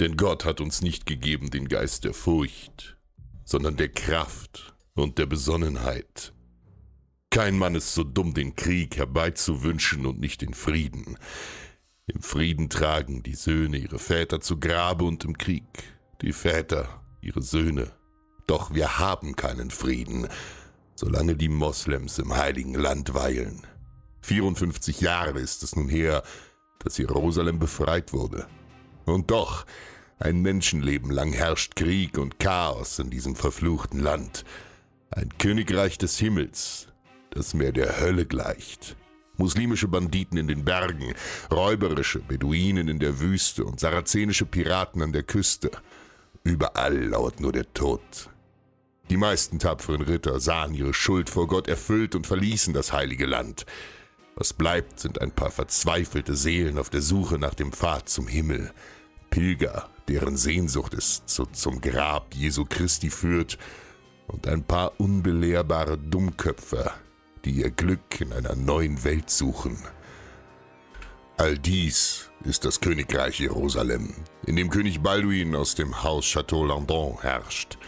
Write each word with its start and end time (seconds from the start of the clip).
Denn 0.00 0.16
Gott 0.16 0.44
hat 0.44 0.60
uns 0.60 0.82
nicht 0.82 1.06
gegeben 1.06 1.50
den 1.50 1.68
Geist 1.68 2.04
der 2.04 2.12
Furcht, 2.12 2.96
sondern 3.44 3.76
der 3.76 3.88
Kraft 3.88 4.74
und 4.94 5.18
der 5.18 5.26
Besonnenheit. 5.26 6.32
Kein 7.30 7.58
Mann 7.58 7.74
ist 7.74 7.94
so 7.94 8.04
dumm, 8.04 8.34
den 8.34 8.56
Krieg 8.56 8.96
herbeizuwünschen 8.96 10.06
und 10.06 10.20
nicht 10.20 10.42
den 10.42 10.54
Frieden. 10.54 11.18
Im 12.06 12.22
Frieden 12.22 12.70
tragen 12.70 13.22
die 13.22 13.34
Söhne 13.34 13.78
ihre 13.78 13.98
Väter 13.98 14.40
zu 14.40 14.58
Grabe 14.58 15.04
und 15.04 15.24
im 15.24 15.36
Krieg 15.36 15.64
die 16.22 16.32
Väter 16.32 17.02
ihre 17.20 17.42
Söhne. 17.42 17.90
Doch 18.46 18.74
wir 18.74 18.98
haben 18.98 19.34
keinen 19.34 19.70
Frieden, 19.70 20.28
solange 20.94 21.36
die 21.36 21.48
Moslems 21.48 22.18
im 22.18 22.36
heiligen 22.36 22.74
Land 22.74 23.12
weilen. 23.14 23.66
54 24.22 25.00
Jahre 25.00 25.40
ist 25.40 25.62
es 25.62 25.74
nun 25.74 25.88
her, 25.88 26.22
dass 26.78 26.98
Jerusalem 26.98 27.58
befreit 27.58 28.12
wurde. 28.12 28.46
Und 29.06 29.30
doch, 29.30 29.64
ein 30.18 30.42
Menschenleben 30.42 31.10
lang 31.10 31.32
herrscht 31.32 31.76
Krieg 31.76 32.18
und 32.18 32.38
Chaos 32.38 32.98
in 32.98 33.10
diesem 33.10 33.36
verfluchten 33.36 34.00
Land. 34.00 34.44
Ein 35.10 35.30
Königreich 35.38 35.98
des 35.98 36.18
Himmels, 36.18 36.88
das 37.30 37.54
mehr 37.54 37.72
der 37.72 38.00
Hölle 38.00 38.26
gleicht. 38.26 38.96
Muslimische 39.36 39.88
Banditen 39.88 40.38
in 40.38 40.48
den 40.48 40.64
Bergen, 40.64 41.14
räuberische 41.50 42.20
Beduinen 42.20 42.88
in 42.88 42.98
der 42.98 43.20
Wüste 43.20 43.64
und 43.64 43.78
sarazenische 43.78 44.46
Piraten 44.46 45.02
an 45.02 45.12
der 45.12 45.22
Küste. 45.22 45.70
Überall 46.42 47.08
lauert 47.08 47.40
nur 47.40 47.52
der 47.52 47.72
Tod. 47.74 48.30
Die 49.10 49.16
meisten 49.16 49.58
tapferen 49.58 50.02
Ritter 50.02 50.40
sahen 50.40 50.74
ihre 50.74 50.94
Schuld 50.94 51.30
vor 51.30 51.46
Gott 51.46 51.68
erfüllt 51.68 52.14
und 52.14 52.26
verließen 52.26 52.74
das 52.74 52.92
heilige 52.92 53.26
Land. 53.26 53.66
Was 54.34 54.52
bleibt, 54.52 54.98
sind 55.00 55.20
ein 55.20 55.30
paar 55.30 55.50
verzweifelte 55.50 56.34
Seelen 56.34 56.78
auf 56.78 56.90
der 56.90 57.02
Suche 57.02 57.38
nach 57.38 57.54
dem 57.54 57.72
Pfad 57.72 58.08
zum 58.08 58.26
Himmel. 58.26 58.72
Pilger, 59.30 59.88
deren 60.08 60.36
Sehnsucht 60.36 60.94
es 60.94 61.24
zu, 61.26 61.46
zum 61.46 61.80
Grab 61.80 62.34
Jesu 62.34 62.64
Christi 62.64 63.10
führt, 63.10 63.58
und 64.28 64.48
ein 64.48 64.64
paar 64.64 64.92
unbelehrbare 64.98 65.98
Dummköpfe, 65.98 66.90
die 67.44 67.52
ihr 67.52 67.70
Glück 67.70 68.20
in 68.20 68.32
einer 68.32 68.56
neuen 68.56 69.04
Welt 69.04 69.30
suchen. 69.30 69.78
All 71.36 71.58
dies 71.58 72.30
ist 72.44 72.64
das 72.64 72.80
Königreich 72.80 73.38
Jerusalem, 73.40 74.14
in 74.46 74.56
dem 74.56 74.70
König 74.70 75.00
Balduin 75.02 75.54
aus 75.54 75.74
dem 75.74 76.02
Haus 76.02 76.24
Château 76.24 76.66
Landon 76.66 77.20
herrscht. 77.20 77.78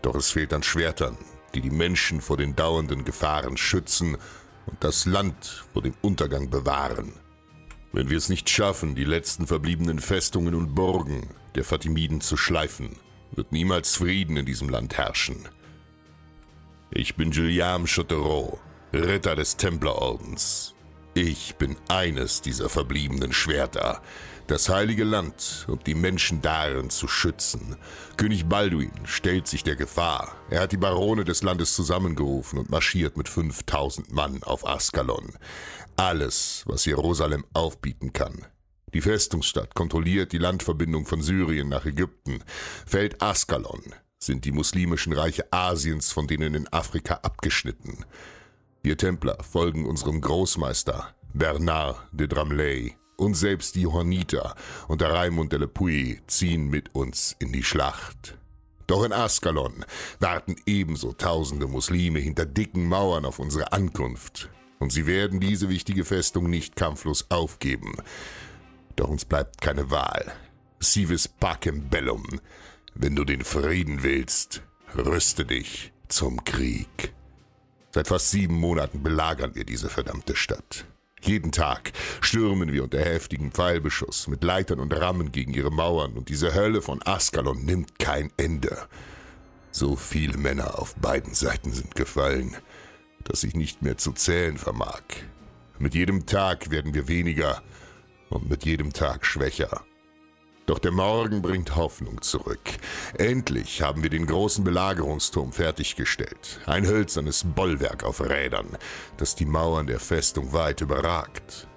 Doch 0.00 0.14
es 0.14 0.30
fehlt 0.30 0.52
an 0.52 0.62
Schwertern, 0.62 1.18
die 1.54 1.60
die 1.60 1.70
Menschen 1.70 2.20
vor 2.20 2.36
den 2.36 2.54
dauernden 2.54 3.04
Gefahren 3.04 3.56
schützen 3.56 4.16
und 4.66 4.82
das 4.84 5.06
Land 5.06 5.64
vor 5.72 5.82
dem 5.82 5.94
Untergang 6.02 6.50
bewahren. 6.50 7.12
Wenn 7.94 8.10
wir 8.10 8.18
es 8.18 8.28
nicht 8.28 8.50
schaffen, 8.50 8.96
die 8.96 9.04
letzten 9.04 9.46
verbliebenen 9.46 10.00
Festungen 10.00 10.56
und 10.56 10.74
Burgen 10.74 11.28
der 11.54 11.62
Fatimiden 11.62 12.20
zu 12.20 12.36
schleifen, 12.36 12.96
wird 13.30 13.52
niemals 13.52 13.94
Frieden 13.94 14.36
in 14.36 14.44
diesem 14.44 14.68
Land 14.68 14.98
herrschen. 14.98 15.48
Ich 16.90 17.14
bin 17.14 17.30
Gilliam 17.30 17.86
Chottereau, 17.86 18.58
Ritter 18.92 19.36
des 19.36 19.58
Templerordens. 19.58 20.73
Ich 21.16 21.54
bin 21.54 21.76
eines 21.86 22.40
dieser 22.40 22.68
verbliebenen 22.68 23.32
Schwerter, 23.32 24.02
das 24.48 24.68
heilige 24.68 25.04
Land 25.04 25.64
und 25.68 25.86
die 25.86 25.94
Menschen 25.94 26.42
darin 26.42 26.90
zu 26.90 27.06
schützen. 27.06 27.76
König 28.16 28.46
Balduin 28.46 28.90
stellt 29.04 29.46
sich 29.46 29.62
der 29.62 29.76
Gefahr. 29.76 30.34
Er 30.50 30.62
hat 30.62 30.72
die 30.72 30.76
Barone 30.76 31.24
des 31.24 31.44
Landes 31.44 31.72
zusammengerufen 31.76 32.58
und 32.58 32.68
marschiert 32.68 33.16
mit 33.16 33.28
5000 33.28 34.12
Mann 34.12 34.42
auf 34.42 34.66
Askalon. 34.66 35.34
Alles, 35.94 36.64
was 36.66 36.84
Jerusalem 36.84 37.44
aufbieten 37.54 38.12
kann. 38.12 38.46
Die 38.92 39.00
Festungsstadt 39.00 39.72
kontrolliert 39.76 40.32
die 40.32 40.38
Landverbindung 40.38 41.06
von 41.06 41.22
Syrien 41.22 41.68
nach 41.68 41.86
Ägypten. 41.86 42.42
Fällt 42.86 43.22
Askalon, 43.22 43.82
sind 44.18 44.44
die 44.44 44.52
muslimischen 44.52 45.12
Reiche 45.12 45.46
Asiens 45.52 46.10
von 46.10 46.26
denen 46.26 46.54
in 46.54 46.72
Afrika 46.72 47.20
abgeschnitten. 47.22 48.04
Wir 48.84 48.98
Templer 48.98 49.38
folgen 49.42 49.86
unserem 49.86 50.20
Großmeister 50.20 51.14
Bernard 51.32 52.06
de 52.12 52.26
Dramley 52.26 52.94
und 53.16 53.32
selbst 53.32 53.76
die 53.76 53.80
Johanniter 53.80 54.54
und 54.88 55.00
der 55.00 55.10
Raimund 55.10 55.52
de 55.52 55.60
Le 55.60 55.68
Puy 55.68 56.20
ziehen 56.26 56.68
mit 56.68 56.94
uns 56.94 57.34
in 57.38 57.50
die 57.50 57.62
Schlacht. 57.62 58.36
Doch 58.86 59.02
in 59.02 59.14
Askalon 59.14 59.86
warten 60.20 60.56
ebenso 60.66 61.14
tausende 61.14 61.66
Muslime 61.66 62.18
hinter 62.18 62.44
dicken 62.44 62.86
Mauern 62.86 63.24
auf 63.24 63.38
unsere 63.38 63.72
Ankunft. 63.72 64.50
Und 64.80 64.92
sie 64.92 65.06
werden 65.06 65.40
diese 65.40 65.70
wichtige 65.70 66.04
Festung 66.04 66.50
nicht 66.50 66.76
kampflos 66.76 67.30
aufgeben. 67.30 67.94
Doch 68.96 69.08
uns 69.08 69.24
bleibt 69.24 69.62
keine 69.62 69.90
Wahl. 69.90 70.30
Sivis 70.78 71.26
pacem 71.26 71.88
bellum. 71.88 72.38
Wenn 72.94 73.16
du 73.16 73.24
den 73.24 73.44
Frieden 73.44 74.02
willst, 74.02 74.62
rüste 74.94 75.46
dich 75.46 75.94
zum 76.08 76.44
Krieg. 76.44 77.14
Seit 77.94 78.08
fast 78.08 78.32
sieben 78.32 78.56
Monaten 78.56 79.04
belagern 79.04 79.54
wir 79.54 79.62
diese 79.62 79.88
verdammte 79.88 80.34
Stadt. 80.34 80.84
Jeden 81.20 81.52
Tag 81.52 81.92
stürmen 82.20 82.72
wir 82.72 82.82
unter 82.82 82.98
heftigem 82.98 83.52
Pfeilbeschuss 83.52 84.26
mit 84.26 84.42
Leitern 84.42 84.80
und 84.80 84.92
Rammen 84.92 85.30
gegen 85.30 85.54
ihre 85.54 85.70
Mauern 85.70 86.14
und 86.14 86.28
diese 86.28 86.54
Hölle 86.54 86.82
von 86.82 87.00
Askalon 87.04 87.64
nimmt 87.64 88.00
kein 88.00 88.32
Ende. 88.36 88.76
So 89.70 89.94
viele 89.94 90.36
Männer 90.36 90.76
auf 90.80 90.96
beiden 90.96 91.34
Seiten 91.34 91.70
sind 91.70 91.94
gefallen, 91.94 92.56
dass 93.22 93.44
ich 93.44 93.54
nicht 93.54 93.82
mehr 93.82 93.96
zu 93.96 94.10
zählen 94.10 94.58
vermag. 94.58 95.04
Mit 95.78 95.94
jedem 95.94 96.26
Tag 96.26 96.72
werden 96.72 96.94
wir 96.94 97.06
weniger 97.06 97.62
und 98.28 98.50
mit 98.50 98.64
jedem 98.64 98.92
Tag 98.92 99.24
schwächer. 99.24 99.84
Doch 100.66 100.78
der 100.78 100.92
Morgen 100.92 101.42
bringt 101.42 101.76
Hoffnung 101.76 102.22
zurück. 102.22 102.70
Endlich 103.18 103.82
haben 103.82 104.02
wir 104.02 104.08
den 104.08 104.26
großen 104.26 104.64
Belagerungsturm 104.64 105.52
fertiggestellt. 105.52 106.60
Ein 106.64 106.86
hölzernes 106.86 107.44
Bollwerk 107.44 108.02
auf 108.02 108.22
Rädern, 108.22 108.78
das 109.18 109.34
die 109.34 109.44
Mauern 109.44 109.86
der 109.86 110.00
Festung 110.00 110.54
weit 110.54 110.80
überragt. 110.80 111.68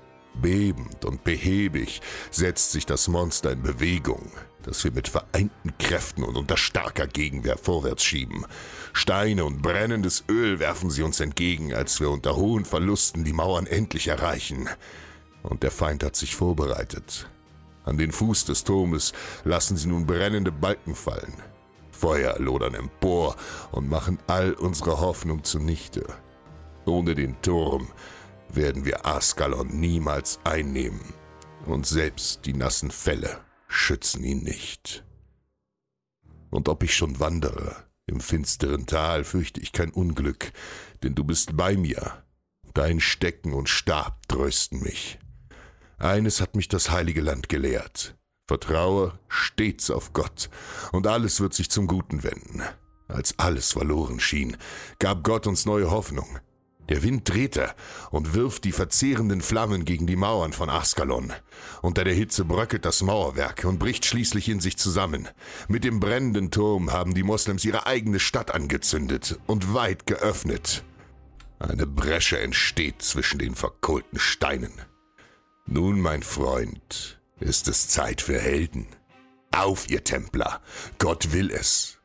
Bebend 0.41 1.03
und 1.03 1.23
behäbig 1.25 2.01
setzt 2.31 2.71
sich 2.71 2.85
das 2.85 3.09
Monster 3.09 3.51
in 3.51 3.61
Bewegung, 3.61 4.31
das 4.63 4.83
wir 4.85 4.91
mit 4.91 5.09
vereinten 5.09 5.77
Kräften 5.79 6.23
und 6.23 6.37
unter 6.37 6.55
starker 6.55 7.07
Gegenwehr 7.07 7.57
vorwärts 7.57 8.03
schieben. 8.05 8.45
Steine 8.93 9.43
und 9.43 9.61
brennendes 9.61 10.23
Öl 10.29 10.59
werfen 10.59 10.89
sie 10.89 11.03
uns 11.03 11.19
entgegen, 11.19 11.73
als 11.73 11.99
wir 11.99 12.09
unter 12.09 12.37
hohen 12.37 12.63
Verlusten 12.63 13.25
die 13.25 13.33
Mauern 13.33 13.67
endlich 13.67 14.07
erreichen. 14.07 14.69
und 15.43 15.63
der 15.63 15.71
Feind 15.71 16.03
hat 16.03 16.15
sich 16.15 16.35
vorbereitet. 16.35 17.29
An 17.87 17.97
den 17.97 18.11
Fuß 18.11 18.43
des 18.43 18.65
Turmes 18.65 19.13
lassen 19.45 19.77
sie 19.77 19.87
nun 19.87 20.05
brennende 20.05 20.51
Balken 20.51 20.93
fallen. 20.93 21.33
Feuer 21.89 22.37
lodern 22.37 22.73
empor 22.73 23.37
und 23.71 23.89
machen 23.89 24.19
all 24.27 24.53
unsere 24.53 24.99
Hoffnung 24.99 25.45
zunichte. 25.45 26.05
Ohne 26.85 27.15
den 27.15 27.41
Turm 27.41 27.87
werden 28.49 28.83
wir 28.83 29.05
Askalon 29.05 29.79
niemals 29.79 30.39
einnehmen, 30.43 31.13
und 31.65 31.87
selbst 31.87 32.45
die 32.45 32.53
nassen 32.53 32.91
Fälle 32.91 33.39
schützen 33.69 34.21
ihn 34.25 34.43
nicht. 34.43 35.05
Und 36.49 36.67
ob 36.67 36.83
ich 36.83 36.93
schon 36.93 37.21
wandere, 37.21 37.85
im 38.05 38.19
finsteren 38.19 38.85
Tal 38.85 39.23
fürchte 39.23 39.61
ich 39.61 39.71
kein 39.71 39.91
Unglück, 39.91 40.51
denn 41.03 41.15
du 41.15 41.23
bist 41.23 41.55
bei 41.55 41.77
mir. 41.77 42.23
Dein 42.73 42.99
Stecken 42.99 43.53
und 43.53 43.69
Stab 43.69 44.27
trösten 44.27 44.81
mich. 44.81 45.19
Eines 45.97 46.41
hat 46.41 46.55
mich 46.55 46.67
das 46.67 46.91
heilige 46.91 47.21
Land 47.21 47.49
gelehrt. 47.49 48.15
Vertraue 48.47 49.19
stets 49.27 49.89
auf 49.91 50.13
Gott, 50.13 50.49
und 50.91 51.07
alles 51.07 51.41
wird 51.41 51.53
sich 51.53 51.69
zum 51.69 51.87
Guten 51.87 52.23
wenden. 52.23 52.61
Als 53.07 53.37
alles 53.39 53.71
verloren 53.71 54.19
schien, 54.19 54.57
gab 54.99 55.23
Gott 55.23 55.47
uns 55.47 55.65
neue 55.65 55.91
Hoffnung. 55.91 56.39
Der 56.89 57.03
Wind 57.03 57.27
drehte 57.27 57.73
und 58.11 58.33
wirft 58.33 58.63
die 58.63 58.71
verzehrenden 58.71 59.41
Flammen 59.41 59.83
gegen 59.83 60.07
die 60.07 60.15
Mauern 60.15 60.53
von 60.53 60.69
Askalon. 60.69 61.33
Unter 61.81 62.05
der 62.05 62.13
Hitze 62.13 62.45
bröckelt 62.45 62.85
das 62.85 63.01
Mauerwerk 63.01 63.65
und 63.65 63.79
bricht 63.79 64.05
schließlich 64.05 64.47
in 64.47 64.61
sich 64.61 64.77
zusammen. 64.77 65.27
Mit 65.67 65.83
dem 65.83 65.99
brennenden 65.99 66.49
Turm 66.49 66.93
haben 66.93 67.13
die 67.13 67.23
Moslems 67.23 67.65
ihre 67.65 67.85
eigene 67.87 68.19
Stadt 68.19 68.51
angezündet 68.51 69.37
und 69.47 69.73
weit 69.73 70.07
geöffnet. 70.07 70.83
Eine 71.59 71.87
Bresche 71.87 72.39
entsteht 72.39 73.01
zwischen 73.01 73.39
den 73.39 73.55
verkohlten 73.55 74.19
Steinen. 74.19 74.71
Nun, 75.69 75.99
mein 75.99 76.23
Freund, 76.23 77.19
ist 77.41 77.67
es 77.67 77.89
Zeit 77.89 78.21
für 78.21 78.39
Helden. 78.39 78.87
Auf, 79.51 79.89
ihr 79.89 80.01
Templer, 80.01 80.61
Gott 80.97 81.33
will 81.33 81.51
es. 81.51 81.97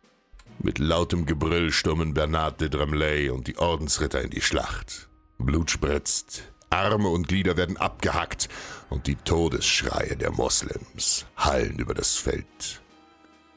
Mit 0.58 0.80
lautem 0.80 1.26
Gebrüll 1.26 1.70
stürmen 1.70 2.12
Bernard 2.12 2.60
de 2.60 2.68
Dremley 2.68 3.30
und 3.30 3.46
die 3.46 3.58
Ordensritter 3.58 4.20
in 4.20 4.30
die 4.30 4.40
Schlacht. 4.40 5.08
Blut 5.38 5.70
spritzt, 5.70 6.42
Arme 6.70 7.08
und 7.08 7.28
Glieder 7.28 7.56
werden 7.56 7.76
abgehackt 7.76 8.48
und 8.90 9.06
die 9.06 9.14
Todesschreie 9.16 10.16
der 10.16 10.32
Moslems 10.32 11.26
hallen 11.36 11.78
über 11.78 11.94
das 11.94 12.16
Feld. 12.16 12.82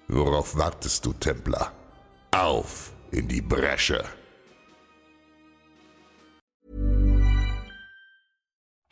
Worauf 0.07 0.55
wartest 0.55 1.03
du, 1.07 1.13
Templer? 1.13 1.71
Auf 2.29 2.91
in 3.09 3.27
die 3.27 3.41
Bresche! 3.41 4.05